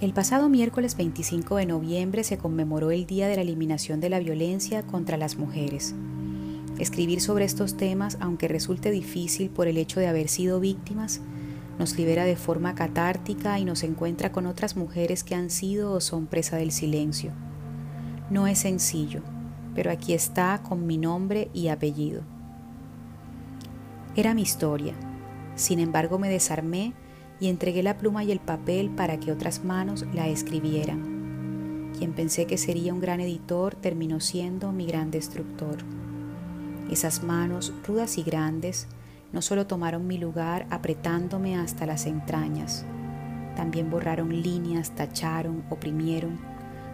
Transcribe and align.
El 0.00 0.14
pasado 0.14 0.48
miércoles 0.48 0.96
25 0.96 1.56
de 1.56 1.66
noviembre 1.66 2.24
se 2.24 2.38
conmemoró 2.38 2.90
el 2.90 3.04
Día 3.04 3.28
de 3.28 3.36
la 3.36 3.42
Eliminación 3.42 4.00
de 4.00 4.08
la 4.08 4.18
Violencia 4.18 4.82
contra 4.82 5.18
las 5.18 5.36
Mujeres. 5.36 5.94
Escribir 6.78 7.20
sobre 7.20 7.44
estos 7.44 7.76
temas, 7.76 8.16
aunque 8.18 8.48
resulte 8.48 8.90
difícil 8.90 9.50
por 9.50 9.68
el 9.68 9.76
hecho 9.76 10.00
de 10.00 10.06
haber 10.06 10.28
sido 10.28 10.58
víctimas, 10.58 11.20
nos 11.78 11.98
libera 11.98 12.24
de 12.24 12.36
forma 12.36 12.74
catártica 12.74 13.58
y 13.58 13.66
nos 13.66 13.82
encuentra 13.82 14.32
con 14.32 14.46
otras 14.46 14.74
mujeres 14.74 15.22
que 15.22 15.34
han 15.34 15.50
sido 15.50 15.92
o 15.92 16.00
son 16.00 16.26
presa 16.26 16.56
del 16.56 16.72
silencio. 16.72 17.32
No 18.30 18.46
es 18.46 18.60
sencillo, 18.60 19.20
pero 19.74 19.90
aquí 19.90 20.14
está 20.14 20.62
con 20.66 20.86
mi 20.86 20.96
nombre 20.96 21.50
y 21.52 21.68
apellido. 21.68 22.22
Era 24.16 24.32
mi 24.32 24.40
historia. 24.40 24.94
Sin 25.56 25.78
embargo, 25.78 26.18
me 26.18 26.30
desarmé 26.30 26.94
y 27.40 27.48
entregué 27.48 27.82
la 27.82 27.98
pluma 27.98 28.22
y 28.22 28.30
el 28.30 28.38
papel 28.38 28.90
para 28.90 29.18
que 29.18 29.32
otras 29.32 29.64
manos 29.64 30.04
la 30.12 30.28
escribieran. 30.28 31.92
Quien 31.98 32.12
pensé 32.12 32.46
que 32.46 32.58
sería 32.58 32.94
un 32.94 33.00
gran 33.00 33.20
editor 33.20 33.74
terminó 33.74 34.20
siendo 34.20 34.72
mi 34.72 34.86
gran 34.86 35.10
destructor. 35.10 35.78
Esas 36.90 37.22
manos 37.22 37.72
rudas 37.86 38.18
y 38.18 38.22
grandes 38.22 38.86
no 39.32 39.42
solo 39.42 39.66
tomaron 39.66 40.06
mi 40.06 40.18
lugar 40.18 40.66
apretándome 40.70 41.56
hasta 41.56 41.86
las 41.86 42.06
entrañas, 42.06 42.84
también 43.56 43.90
borraron 43.90 44.42
líneas, 44.42 44.90
tacharon, 44.94 45.62
oprimieron, 45.70 46.38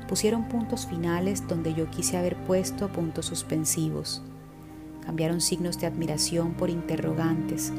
pusieron 0.08 0.48
puntos 0.48 0.86
finales 0.86 1.46
donde 1.48 1.74
yo 1.74 1.90
quise 1.90 2.16
haber 2.16 2.36
puesto 2.36 2.88
puntos 2.88 3.26
suspensivos, 3.26 4.22
cambiaron 5.04 5.40
signos 5.40 5.78
de 5.78 5.86
admiración 5.86 6.54
por 6.54 6.68
interrogantes, 6.68 7.72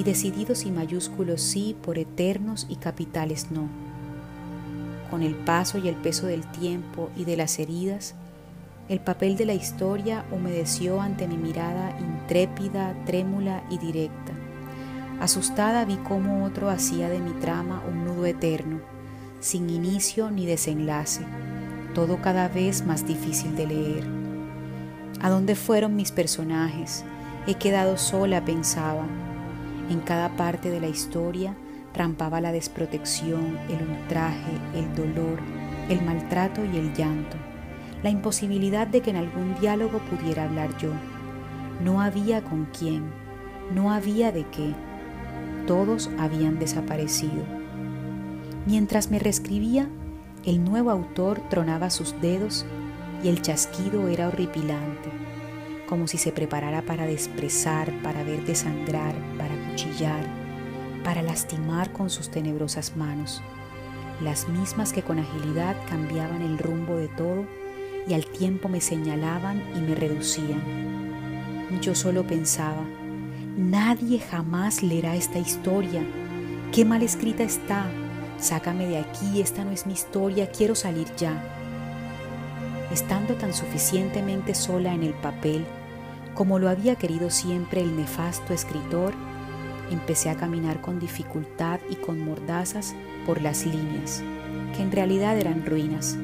y 0.00 0.02
decididos 0.02 0.64
y 0.64 0.70
mayúsculos 0.70 1.42
sí 1.42 1.76
por 1.82 1.98
eternos 1.98 2.64
y 2.70 2.76
capitales 2.76 3.50
no. 3.50 3.68
Con 5.10 5.22
el 5.22 5.34
paso 5.34 5.76
y 5.76 5.88
el 5.88 5.94
peso 5.94 6.26
del 6.26 6.50
tiempo 6.50 7.10
y 7.16 7.24
de 7.26 7.36
las 7.36 7.58
heridas, 7.58 8.14
el 8.88 9.00
papel 9.00 9.36
de 9.36 9.44
la 9.44 9.52
historia 9.52 10.24
humedeció 10.32 11.02
ante 11.02 11.28
mi 11.28 11.36
mirada 11.36 11.94
intrépida, 12.00 12.94
trémula 13.04 13.62
y 13.68 13.76
directa. 13.76 14.32
Asustada 15.20 15.84
vi 15.84 15.96
cómo 15.96 16.46
otro 16.46 16.70
hacía 16.70 17.10
de 17.10 17.18
mi 17.18 17.32
trama 17.32 17.82
un 17.86 18.06
nudo 18.06 18.24
eterno, 18.24 18.80
sin 19.40 19.68
inicio 19.68 20.30
ni 20.30 20.46
desenlace, 20.46 21.26
todo 21.94 22.22
cada 22.22 22.48
vez 22.48 22.86
más 22.86 23.06
difícil 23.06 23.54
de 23.54 23.66
leer. 23.66 24.04
¿A 25.20 25.28
dónde 25.28 25.56
fueron 25.56 25.94
mis 25.94 26.10
personajes? 26.10 27.04
He 27.46 27.56
quedado 27.56 27.98
sola, 27.98 28.42
pensaba, 28.46 29.04
en 29.90 30.00
cada 30.00 30.36
parte 30.36 30.70
de 30.70 30.80
la 30.80 30.88
historia 30.88 31.54
rampaba 31.94 32.40
la 32.40 32.52
desprotección, 32.52 33.58
el 33.68 33.82
ultraje, 33.88 34.52
el 34.74 34.94
dolor, 34.94 35.40
el 35.88 36.02
maltrato 36.02 36.64
y 36.64 36.76
el 36.78 36.94
llanto, 36.94 37.36
la 38.02 38.10
imposibilidad 38.10 38.86
de 38.86 39.02
que 39.02 39.10
en 39.10 39.16
algún 39.16 39.58
diálogo 39.60 39.98
pudiera 39.98 40.44
hablar 40.44 40.76
yo. 40.78 40.92
No 41.82 42.00
había 42.00 42.42
con 42.42 42.66
quién, 42.66 43.10
no 43.74 43.90
había 43.92 44.30
de 44.30 44.46
qué. 44.46 44.74
Todos 45.66 46.08
habían 46.18 46.58
desaparecido. 46.58 47.44
Mientras 48.66 49.10
me 49.10 49.18
reescribía, 49.18 49.88
el 50.44 50.64
nuevo 50.64 50.90
autor 50.90 51.40
tronaba 51.50 51.90
sus 51.90 52.18
dedos 52.20 52.64
y 53.24 53.28
el 53.28 53.42
chasquido 53.42 54.08
era 54.08 54.28
horripilante 54.28 55.10
como 55.90 56.06
si 56.06 56.18
se 56.18 56.30
preparara 56.30 56.82
para 56.82 57.04
desprezar, 57.04 57.92
para 58.04 58.22
ver 58.22 58.44
desangrar, 58.44 59.12
para 59.36 59.56
para 61.04 61.22
lastimar 61.22 61.92
con 61.92 62.10
sus 62.10 62.30
tenebrosas 62.30 62.96
manos, 62.96 63.42
las 64.22 64.48
mismas 64.48 64.92
que 64.92 65.02
con 65.02 65.18
agilidad 65.18 65.76
cambiaban 65.88 66.42
el 66.42 66.58
rumbo 66.58 66.96
de 66.96 67.08
todo 67.08 67.46
y 68.06 68.14
al 68.14 68.26
tiempo 68.26 68.68
me 68.68 68.80
señalaban 68.80 69.62
y 69.74 69.80
me 69.80 69.94
reducían. 69.94 70.60
Yo 71.80 71.94
solo 71.94 72.26
pensaba, 72.26 72.84
nadie 73.56 74.18
jamás 74.18 74.82
leerá 74.82 75.16
esta 75.16 75.38
historia, 75.38 76.02
qué 76.72 76.84
mal 76.84 77.02
escrita 77.02 77.42
está, 77.42 77.86
sácame 78.38 78.86
de 78.86 78.98
aquí, 78.98 79.40
esta 79.40 79.64
no 79.64 79.70
es 79.70 79.86
mi 79.86 79.94
historia, 79.94 80.50
quiero 80.50 80.74
salir 80.74 81.06
ya. 81.16 81.42
Estando 82.92 83.34
tan 83.34 83.54
suficientemente 83.54 84.54
sola 84.54 84.92
en 84.92 85.04
el 85.04 85.14
papel, 85.14 85.64
como 86.34 86.58
lo 86.58 86.68
había 86.68 86.96
querido 86.96 87.30
siempre 87.30 87.80
el 87.80 87.96
nefasto 87.96 88.52
escritor, 88.52 89.14
empecé 89.90 90.30
a 90.30 90.36
caminar 90.36 90.80
con 90.80 90.98
dificultad 90.98 91.80
y 91.90 91.96
con 91.96 92.24
mordazas 92.24 92.94
por 93.26 93.42
las 93.42 93.66
líneas, 93.66 94.22
que 94.76 94.82
en 94.82 94.92
realidad 94.92 95.36
eran 95.38 95.64
ruinas. 95.66 96.16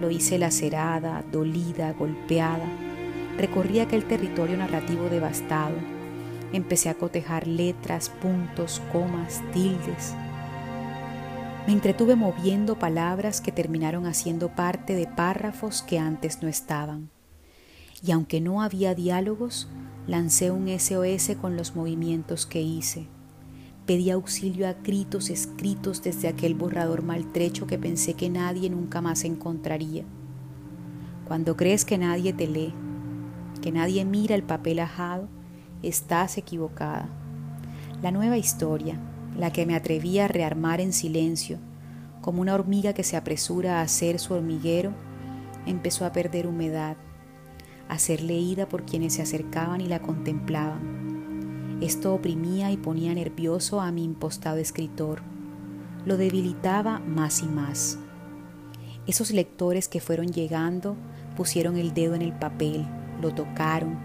Lo 0.00 0.10
hice 0.10 0.38
lacerada, 0.38 1.24
dolida, 1.30 1.92
golpeada. 1.92 2.66
Recorrí 3.38 3.80
aquel 3.80 4.04
territorio 4.04 4.56
narrativo 4.56 5.08
devastado. 5.08 5.74
Empecé 6.52 6.88
a 6.88 6.94
cotejar 6.94 7.46
letras, 7.46 8.08
puntos, 8.08 8.80
comas, 8.92 9.42
tildes. 9.52 10.14
Me 11.66 11.72
entretuve 11.72 12.16
moviendo 12.16 12.78
palabras 12.78 13.40
que 13.40 13.50
terminaron 13.50 14.06
haciendo 14.06 14.50
parte 14.50 14.94
de 14.94 15.06
párrafos 15.06 15.82
que 15.82 15.98
antes 15.98 16.42
no 16.42 16.48
estaban 16.48 17.10
y 18.04 18.12
aunque 18.12 18.40
no 18.40 18.60
había 18.60 18.94
diálogos, 18.94 19.68
lancé 20.06 20.50
un 20.50 20.68
SOS 20.68 21.36
con 21.40 21.56
los 21.56 21.74
movimientos 21.74 22.44
que 22.44 22.60
hice. 22.60 23.06
Pedí 23.86 24.10
auxilio 24.10 24.68
a 24.68 24.74
gritos 24.74 25.30
escritos 25.30 26.02
desde 26.02 26.28
aquel 26.28 26.54
borrador 26.54 27.02
maltrecho 27.02 27.66
que 27.66 27.78
pensé 27.78 28.14
que 28.14 28.28
nadie 28.28 28.68
nunca 28.68 29.00
más 29.00 29.24
encontraría. 29.24 30.04
Cuando 31.26 31.56
crees 31.56 31.86
que 31.86 31.96
nadie 31.96 32.34
te 32.34 32.46
lee, 32.46 32.74
que 33.62 33.72
nadie 33.72 34.04
mira 34.04 34.34
el 34.34 34.42
papel 34.42 34.80
ajado, 34.80 35.28
estás 35.82 36.36
equivocada. 36.36 37.08
La 38.02 38.10
nueva 38.10 38.36
historia, 38.36 39.00
la 39.34 39.50
que 39.50 39.64
me 39.64 39.74
atreví 39.74 40.18
a 40.18 40.28
rearmar 40.28 40.82
en 40.82 40.92
silencio, 40.92 41.58
como 42.20 42.42
una 42.42 42.54
hormiga 42.54 42.92
que 42.92 43.02
se 43.02 43.16
apresura 43.16 43.78
a 43.78 43.82
hacer 43.82 44.18
su 44.18 44.34
hormiguero, 44.34 44.92
empezó 45.66 46.04
a 46.04 46.12
perder 46.12 46.46
humedad 46.46 46.98
a 47.88 47.98
ser 47.98 48.22
leída 48.22 48.68
por 48.68 48.84
quienes 48.84 49.14
se 49.14 49.22
acercaban 49.22 49.80
y 49.80 49.86
la 49.86 50.00
contemplaban. 50.00 51.78
Esto 51.80 52.14
oprimía 52.14 52.70
y 52.70 52.76
ponía 52.76 53.14
nervioso 53.14 53.80
a 53.80 53.90
mi 53.92 54.04
impostado 54.04 54.58
escritor. 54.58 55.22
Lo 56.04 56.16
debilitaba 56.16 57.00
más 57.00 57.42
y 57.42 57.46
más. 57.46 57.98
Esos 59.06 59.32
lectores 59.32 59.88
que 59.88 60.00
fueron 60.00 60.28
llegando 60.28 60.96
pusieron 61.36 61.76
el 61.76 61.92
dedo 61.92 62.14
en 62.14 62.22
el 62.22 62.32
papel, 62.32 62.86
lo 63.20 63.34
tocaron, 63.34 63.98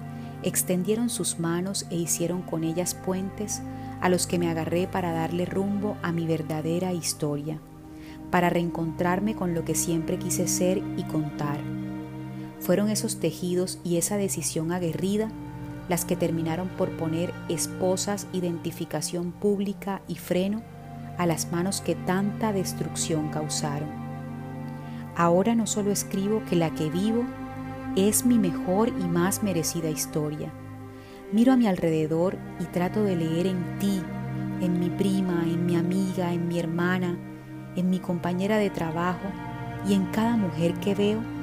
extendieron 0.44 1.10
sus 1.10 1.40
manos 1.40 1.86
e 1.90 1.96
hicieron 1.96 2.42
con 2.42 2.64
ellas 2.64 2.96
puentes 2.96 3.62
a 4.02 4.10
los 4.10 4.28
que 4.28 4.40
me 4.40 4.50
agarré 4.50 4.88
para 4.88 5.12
darle 5.12 5.46
rumbo 5.46 5.98
a 6.02 6.12
mi 6.12 6.26
verdadera 6.26 6.92
historia, 6.92 7.60
para 8.32 8.50
reencontrarme 8.50 9.36
con 9.36 9.54
lo 9.54 9.64
que 9.64 9.76
siempre 9.76 10.18
quise 10.18 10.48
ser 10.48 10.82
y 10.98 11.04
contar 11.04 11.79
fueron 12.70 12.92
esos 12.92 13.20
tejidos 13.20 13.80
y 13.84 13.98
esa 13.98 14.18
decisión 14.18 14.72
aguerrida 14.72 15.32
las 15.88 16.06
que 16.06 16.16
terminaron 16.16 16.68
por 16.68 16.96
poner 16.98 17.34
esposas, 17.50 18.28
identificación 18.32 19.32
pública 19.32 20.04
y 20.08 20.18
freno 20.18 20.62
a 21.18 21.26
las 21.26 21.52
manos 21.52 21.82
que 21.82 21.96
tanta 21.96 22.54
destrucción 22.54 23.30
causaron. 23.30 23.90
Ahora 25.16 25.56
no 25.56 25.66
solo 25.66 25.90
escribo 25.90 26.44
que 26.48 26.56
la 26.56 26.70
que 26.76 26.92
vivo 26.92 27.24
es 27.96 28.24
mi 28.24 28.38
mejor 28.38 28.90
y 28.90 29.04
más 29.04 29.42
merecida 29.42 29.90
historia. 29.90 30.54
Miro 31.32 31.54
a 31.54 31.58
mi 31.58 31.66
alrededor 31.66 32.38
y 32.60 32.66
trato 32.66 33.04
de 33.04 33.16
leer 33.16 33.48
en 33.48 33.80
ti, 33.80 34.00
en 34.62 34.80
mi 34.80 34.92
prima, 34.92 35.42
en 35.42 35.66
mi 35.66 35.76
amiga, 35.76 36.34
en 36.34 36.48
mi 36.48 36.60
hermana, 36.60 37.18
en 37.76 37.90
mi 37.90 37.98
compañera 37.98 38.60
de 38.60 38.70
trabajo 38.70 39.26
y 39.88 39.96
en 39.96 40.06
cada 40.12 40.38
mujer 40.38 40.76
que 40.76 40.94
veo 40.94 41.39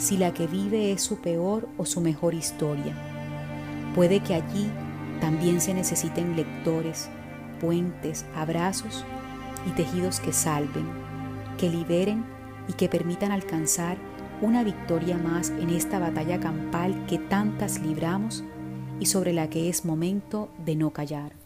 si 0.00 0.16
la 0.16 0.32
que 0.32 0.46
vive 0.46 0.92
es 0.92 1.02
su 1.02 1.18
peor 1.18 1.68
o 1.76 1.84
su 1.84 2.00
mejor 2.00 2.32
historia. 2.32 2.94
Puede 3.94 4.20
que 4.20 4.34
allí 4.34 4.66
también 5.20 5.60
se 5.60 5.74
necesiten 5.74 6.36
lectores, 6.36 7.10
puentes, 7.60 8.24
abrazos 8.34 9.04
y 9.68 9.70
tejidos 9.72 10.18
que 10.18 10.32
salven, 10.32 10.88
que 11.58 11.68
liberen 11.68 12.24
y 12.66 12.72
que 12.72 12.88
permitan 12.88 13.30
alcanzar 13.30 13.98
una 14.40 14.64
victoria 14.64 15.18
más 15.18 15.50
en 15.50 15.68
esta 15.68 15.98
batalla 15.98 16.40
campal 16.40 17.04
que 17.06 17.18
tantas 17.18 17.78
libramos 17.78 18.42
y 19.00 19.06
sobre 19.06 19.34
la 19.34 19.50
que 19.50 19.68
es 19.68 19.84
momento 19.84 20.48
de 20.64 20.76
no 20.76 20.90
callar. 20.90 21.39